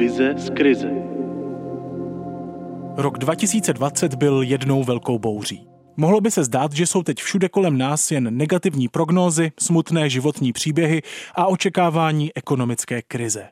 [0.00, 0.90] Vize z krize.
[2.96, 5.68] Rok 2020 byl jednou velkou bouří.
[5.96, 10.52] Mohlo by se zdát, že jsou teď všude kolem nás jen negativní prognózy, smutné životní
[10.52, 11.02] příběhy
[11.34, 13.48] a očekávání ekonomické krize.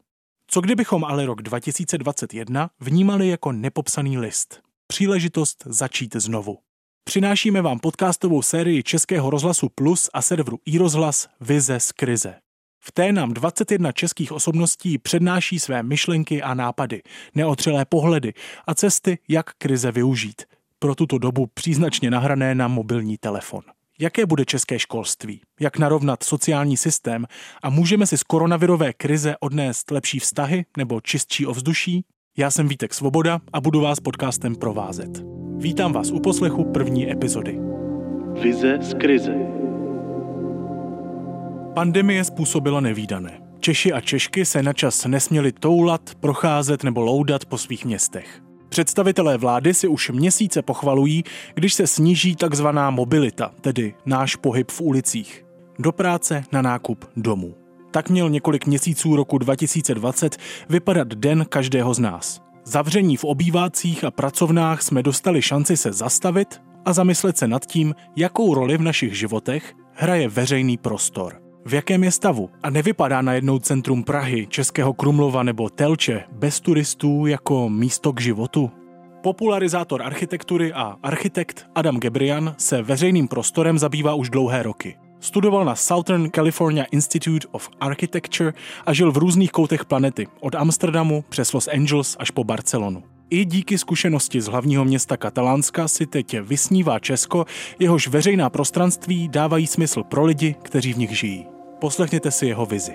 [0.47, 4.61] Co kdybychom ale rok 2021 vnímali jako nepopsaný list?
[4.87, 6.59] Příležitost začít znovu.
[7.05, 12.35] Přinášíme vám podcastovou sérii Českého rozhlasu Plus a serveru iRozhlas Vize z krize.
[12.81, 17.03] V té nám 21 českých osobností přednáší své myšlenky a nápady,
[17.35, 18.33] neotřelé pohledy
[18.67, 20.43] a cesty, jak krize využít.
[20.79, 23.63] Pro tuto dobu příznačně nahrané na mobilní telefon.
[24.01, 25.41] Jaké bude české školství?
[25.61, 27.27] Jak narovnat sociální systém?
[27.63, 32.05] A můžeme si z koronavirové krize odnést lepší vztahy nebo čistší ovzduší?
[32.39, 35.23] Já jsem Vítek Svoboda a budu vás podcastem provázet.
[35.57, 37.59] Vítám vás u poslechu první epizody.
[38.43, 39.68] Vize z krize.
[41.79, 43.41] Pandemie způsobila nevýdané.
[43.61, 48.43] Češi a Češky se načas nesměli toulat, procházet nebo loudat po svých městech.
[48.69, 54.81] Představitelé vlády si už měsíce pochvalují, když se sníží takzvaná mobilita, tedy náš pohyb v
[54.81, 55.45] ulicích.
[55.79, 57.55] Do práce, na nákup, domů.
[57.91, 60.37] Tak měl několik měsíců roku 2020
[60.69, 62.41] vypadat den každého z nás.
[62.65, 67.95] Zavření v obývácích a pracovnách jsme dostali šanci se zastavit a zamyslet se nad tím,
[68.17, 71.48] jakou roli v našich životech hraje veřejný prostor.
[71.69, 72.51] V jakém je stavu?
[72.63, 78.71] A nevypadá najednou centrum Prahy, Českého Krumlova nebo Telče bez turistů jako místo k životu?
[79.23, 84.97] Popularizátor architektury a architekt Adam Gebrian se veřejným prostorem zabývá už dlouhé roky.
[85.21, 88.53] Studoval na Southern California Institute of Architecture
[88.87, 93.03] a žil v různých koutech planety, od Amsterdamu přes Los Angeles až po Barcelonu.
[93.31, 97.45] I díky zkušenosti z hlavního města Katalánska si teď vysnívá Česko,
[97.79, 101.58] jehož veřejná prostranství dávají smysl pro lidi, kteří v nich žijí.
[101.81, 102.93] Poslechněte si jeho vizi.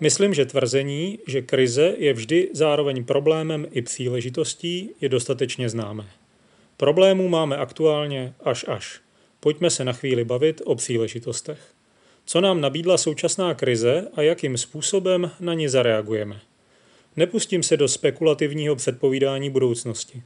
[0.00, 6.06] Myslím, že tvrzení, že krize je vždy zároveň problémem i příležitostí, je dostatečně známé.
[6.76, 9.00] Problémů máme aktuálně až až.
[9.40, 11.58] Pojďme se na chvíli bavit o příležitostech.
[12.24, 16.40] Co nám nabídla současná krize a jakým způsobem na ní zareagujeme?
[17.16, 20.22] Nepustím se do spekulativního předpovídání budoucnosti.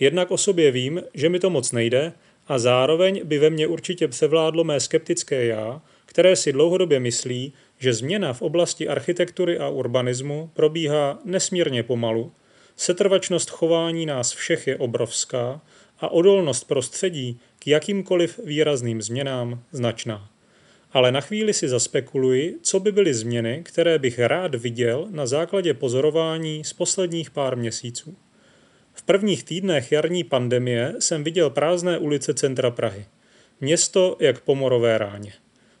[0.00, 2.12] Jednak o sobě vím, že mi to moc nejde
[2.46, 7.92] a zároveň by ve mně určitě převládlo mé skeptické já, které si dlouhodobě myslí, že
[7.92, 12.32] změna v oblasti architektury a urbanismu probíhá nesmírně pomalu,
[12.76, 15.60] setrvačnost chování nás všech je obrovská
[15.98, 20.30] a odolnost prostředí k jakýmkoliv výrazným změnám značná.
[20.92, 25.74] Ale na chvíli si zaspekuluji, co by byly změny, které bych rád viděl na základě
[25.74, 28.16] pozorování z posledních pár měsíců.
[28.98, 33.06] V prvních týdnech jarní pandemie jsem viděl prázdné ulice centra Prahy.
[33.60, 35.32] Město jak pomorové ráně.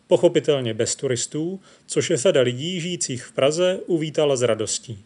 [0.06, 5.04] Pochopitelně bez turistů, což je řada lidí žijících v Praze uvítala s radostí.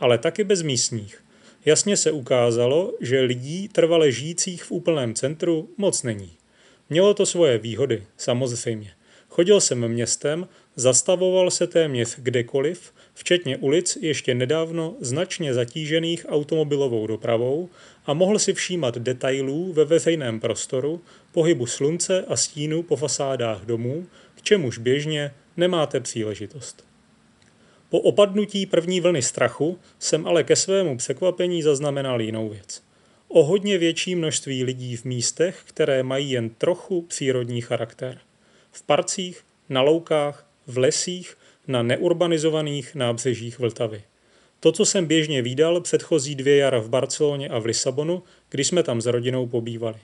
[0.00, 1.24] Ale taky bez místních.
[1.64, 6.32] Jasně se ukázalo, že lidí trvale žijících v úplném centru moc není.
[6.90, 8.90] Mělo to svoje výhody, samozřejmě.
[9.28, 17.68] Chodil jsem městem, zastavoval se téměř kdekoliv, včetně ulic ještě nedávno značně zatížených automobilovou dopravou
[18.06, 21.00] a mohl si všímat detailů ve veřejném prostoru,
[21.32, 26.84] pohybu slunce a stínu po fasádách domů, k čemuž běžně nemáte příležitost.
[27.88, 32.82] Po opadnutí první vlny strachu jsem ale ke svému překvapení zaznamenal jinou věc.
[33.28, 38.20] O hodně větší množství lidí v místech, které mají jen trochu přírodní charakter.
[38.72, 41.36] V parcích, na loukách, v lesích,
[41.68, 44.02] na neurbanizovaných nábřežích Vltavy.
[44.60, 48.82] To, co jsem běžně výdal předchozí dvě jara v Barceloně a v Lisabonu, když jsme
[48.82, 49.98] tam s rodinou pobývali.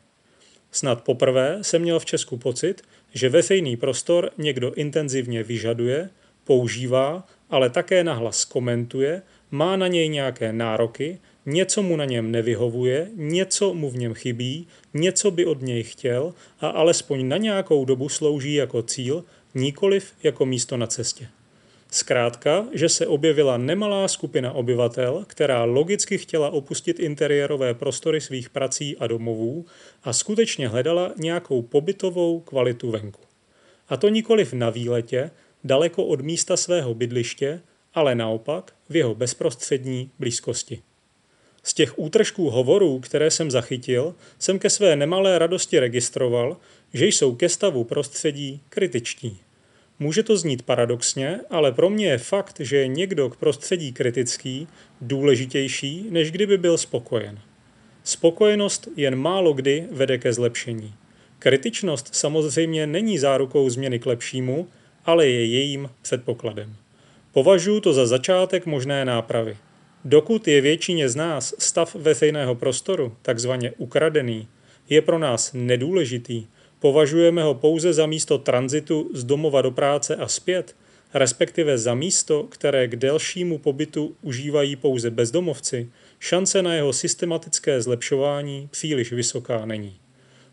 [0.72, 2.82] Snad poprvé jsem měl v Česku pocit,
[3.14, 6.10] že veřejný prostor někdo intenzivně vyžaduje,
[6.44, 13.08] používá, ale také nahlas komentuje, má na něj nějaké nároky, něco mu na něm nevyhovuje,
[13.14, 18.08] něco mu v něm chybí, něco by od něj chtěl a alespoň na nějakou dobu
[18.08, 19.24] slouží jako cíl,
[19.54, 21.28] nikoliv jako místo na cestě.
[21.90, 28.96] Zkrátka, že se objevila nemalá skupina obyvatel, která logicky chtěla opustit interiérové prostory svých prací
[28.96, 29.66] a domovů
[30.02, 33.20] a skutečně hledala nějakou pobytovou kvalitu venku.
[33.88, 35.30] A to nikoliv na výletě,
[35.64, 37.60] daleko od místa svého bydliště,
[37.94, 40.82] ale naopak v jeho bezprostřední blízkosti.
[41.62, 46.56] Z těch útržků hovorů, které jsem zachytil, jsem ke své nemalé radosti registroval,
[46.92, 49.38] že jsou ke stavu prostředí kritičtí.
[49.98, 54.68] Může to znít paradoxně, ale pro mě je fakt, že je někdo k prostředí kritický
[55.00, 57.38] důležitější, než kdyby byl spokojen.
[58.04, 60.94] Spokojenost jen málo kdy vede ke zlepšení.
[61.38, 64.68] Kritičnost samozřejmě není zárukou změny k lepšímu,
[65.04, 66.76] ale je jejím předpokladem.
[67.32, 69.56] Považuji to za začátek možné nápravy.
[70.04, 74.48] Dokud je většině z nás stav veřejného prostoru, takzvaně ukradený,
[74.88, 76.46] je pro nás nedůležitý,
[76.78, 80.76] považujeme ho pouze za místo tranzitu z domova do práce a zpět,
[81.14, 85.88] respektive za místo, které k delšímu pobytu užívají pouze bezdomovci,
[86.18, 89.96] šance na jeho systematické zlepšování příliš vysoká není.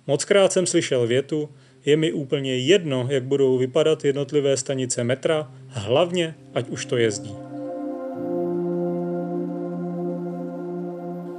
[0.07, 1.49] Mockrát jsem slyšel větu,
[1.85, 7.46] je mi úplně jedno, jak budou vypadat jednotlivé stanice metra, hlavně, ať už to jezdí.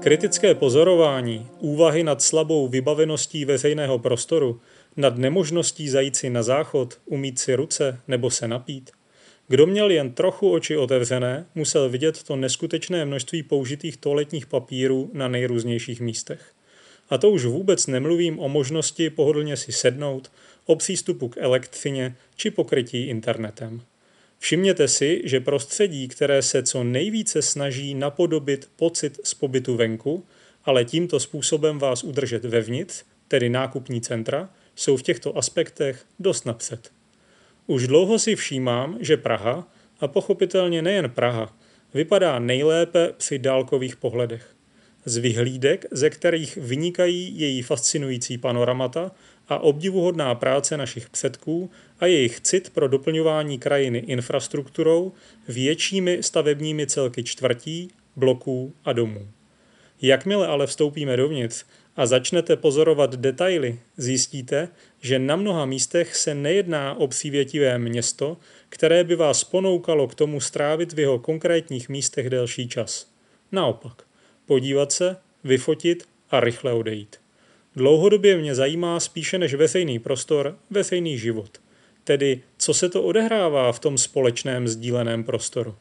[0.08, 4.60] Kritické pozorování, úvahy nad slabou vybaveností veřejného prostoru,
[4.96, 8.90] nad nemožností zajít si na záchod, umít si ruce nebo se napít.
[9.48, 15.28] Kdo měl jen trochu oči otevřené, musel vidět to neskutečné množství použitých toaletních papírů na
[15.28, 16.52] nejrůznějších místech.
[17.10, 20.32] A to už vůbec nemluvím o možnosti pohodlně si sednout,
[20.66, 23.82] o přístupu k elektřině či pokrytí internetem.
[24.38, 30.24] Všimněte si, že prostředí, které se co nejvíce snaží napodobit pocit z pobytu venku,
[30.64, 36.90] ale tímto způsobem vás udržet vevnitř, tedy nákupní centra, jsou v těchto aspektech dost napřed.
[37.66, 39.68] Už dlouho si všímám, že Praha,
[40.00, 41.56] a pochopitelně nejen Praha,
[41.94, 44.54] vypadá nejlépe při dálkových pohledech.
[45.04, 49.10] Z vyhlídek, ze kterých vynikají její fascinující panoramata
[49.48, 55.12] a obdivuhodná práce našich předků a jejich cit pro doplňování krajiny infrastrukturou
[55.48, 59.28] většími stavebními celky čtvrtí, bloků a domů.
[60.02, 61.64] Jakmile ale vstoupíme dovnitř
[61.96, 64.68] a začnete pozorovat detaily, zjistíte,
[65.00, 68.36] že na mnoha místech se nejedná o přívětivé město,
[68.68, 73.10] které by vás ponoukalo k tomu strávit v jeho konkrétních místech delší čas.
[73.52, 74.02] Naopak,
[74.46, 77.16] podívat se, vyfotit a rychle odejít.
[77.78, 81.58] Dlouhodobě mě zajímá spíše než veřejný prostor, veřejný život.
[82.04, 85.74] Tedy, co se to odehrává v tom společném sdíleném prostoru.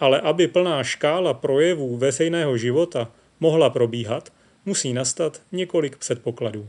[0.00, 4.32] Ale aby plná škála projevů veřejného života mohla probíhat,
[4.64, 6.68] musí nastat několik předpokladů.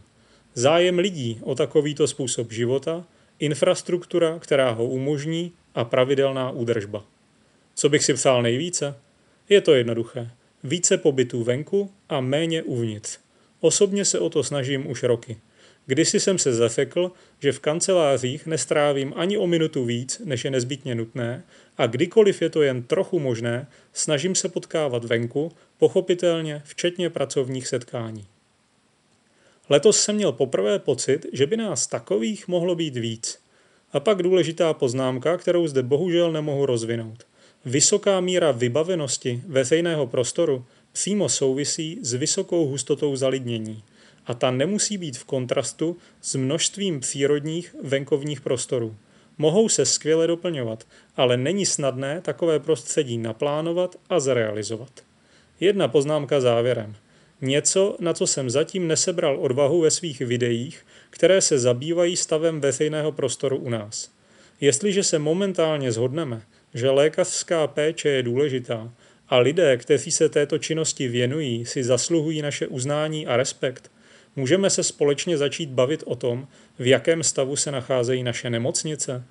[0.53, 3.03] Zájem lidí o takovýto způsob života,
[3.39, 7.03] infrastruktura, která ho umožní a pravidelná údržba.
[7.75, 8.95] Co bych si psal nejvíce?
[9.49, 10.31] Je to jednoduché.
[10.63, 13.19] Více pobytů venku a méně uvnitř.
[13.67, 15.37] Osobně se o to snažím už roky.
[15.85, 20.95] Kdysi jsem se zafekl, že v kancelářích nestrávím ani o minutu víc, než je nezbytně
[20.95, 21.43] nutné,
[21.77, 28.25] a kdykoliv je to jen trochu možné, snažím se potkávat venku, pochopitelně včetně pracovních setkání.
[29.69, 33.39] Letos jsem měl poprvé pocit, že by nás takových mohlo být víc.
[33.91, 37.23] A pak důležitá poznámka, kterou zde bohužel nemohu rozvinout.
[37.65, 40.65] Vysoká míra vybavenosti veřejného prostoru
[40.97, 43.83] přímo souvisí s vysokou hustotou zalidnění
[44.25, 48.95] a ta nemusí být v kontrastu s množstvím přírodních venkovních prostorů.
[49.37, 54.89] Mohou se skvěle doplňovat, ale není snadné takové prostředí naplánovat a zrealizovat.
[55.59, 56.95] Jedna poznámka závěrem.
[57.41, 63.11] Něco, na co jsem zatím nesebral odvahu ve svých videích, které se zabývají stavem veřejného
[63.11, 64.11] prostoru u nás.
[64.61, 66.41] Jestliže se momentálně zhodneme,
[66.73, 68.91] že lékařská péče je důležitá
[69.29, 73.91] a lidé, kteří se této činnosti věnují, si zasluhují naše uznání a respekt,
[74.35, 76.47] můžeme se společně začít bavit o tom,
[76.79, 79.23] v jakém stavu se nacházejí naše nemocnice?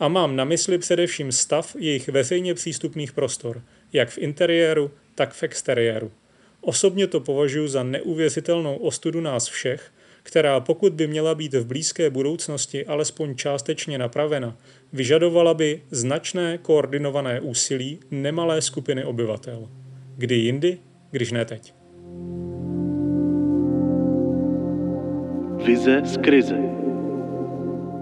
[0.00, 3.62] A mám na mysli především stav jejich veřejně přístupných prostor,
[3.92, 6.12] jak v interiéru, tak v exteriéru.
[6.60, 12.10] Osobně to považuji za neuvěřitelnou ostudu nás všech, která pokud by měla být v blízké
[12.10, 14.56] budoucnosti alespoň částečně napravena,
[14.92, 19.68] vyžadovala by značné koordinované úsilí nemalé skupiny obyvatel.
[20.16, 20.78] Kdy jindy,
[21.10, 21.74] když ne teď.
[25.66, 26.56] Vize z krize.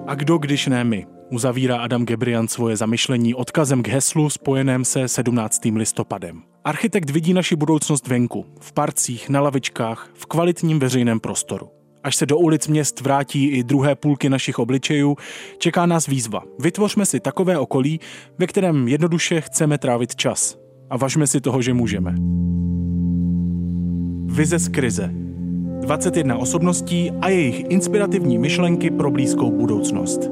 [0.07, 1.07] A kdo, když ne my?
[1.31, 5.61] Uzavírá Adam Gebrian svoje zamyšlení odkazem k heslu spojeném se 17.
[5.65, 6.43] listopadem.
[6.65, 11.80] Architekt vidí naši budoucnost venku, v parcích, na lavičkách, v kvalitním veřejném prostoru.
[12.05, 15.17] Až se do ulic měst vrátí i druhé půlky našich obličejů,
[15.59, 16.43] čeká nás výzva.
[16.59, 18.01] Vytvořme si takové okolí,
[18.39, 20.59] ve kterém jednoduše chceme trávit čas.
[20.91, 22.15] A važme si toho, že můžeme.
[24.27, 25.11] Vize z krize.
[25.81, 30.31] 21 osobností a jejich inspirativní myšlenky pro blízkou budoucnost.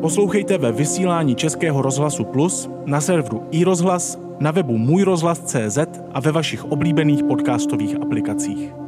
[0.00, 5.78] Poslouchejte ve vysílání Českého rozhlasu Plus, na serveru iRozhlas, na webu můjrozhlas.cz
[6.12, 8.87] a ve vašich oblíbených podcastových aplikacích.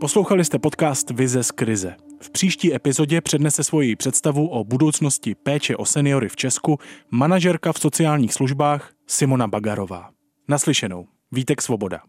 [0.00, 1.94] Poslouchali jste podcast Vize z krize.
[2.20, 6.78] V příští epizodě přednese svoji představu o budoucnosti péče o seniory v Česku
[7.10, 10.10] manažerka v sociálních službách Simona Bagarová.
[10.48, 11.06] Naslyšenou.
[11.32, 12.00] Vítek Svoboda.